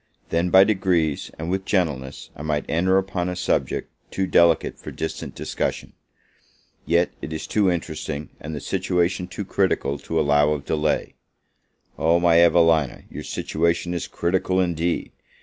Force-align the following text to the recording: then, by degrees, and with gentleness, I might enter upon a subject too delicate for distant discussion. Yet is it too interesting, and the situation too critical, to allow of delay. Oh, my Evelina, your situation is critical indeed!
then, 0.29 0.49
by 0.49 0.63
degrees, 0.63 1.29
and 1.37 1.51
with 1.51 1.63
gentleness, 1.63 2.31
I 2.35 2.41
might 2.41 2.67
enter 2.67 2.97
upon 2.97 3.29
a 3.29 3.35
subject 3.35 3.91
too 4.09 4.25
delicate 4.25 4.79
for 4.79 4.89
distant 4.89 5.35
discussion. 5.35 5.93
Yet 6.87 7.11
is 7.21 7.45
it 7.45 7.47
too 7.49 7.69
interesting, 7.69 8.29
and 8.39 8.55
the 8.55 8.61
situation 8.61 9.27
too 9.27 9.45
critical, 9.45 9.99
to 9.99 10.19
allow 10.19 10.53
of 10.53 10.65
delay. 10.65 11.13
Oh, 11.99 12.19
my 12.19 12.41
Evelina, 12.41 13.03
your 13.11 13.21
situation 13.21 13.93
is 13.93 14.07
critical 14.07 14.59
indeed! 14.59 15.11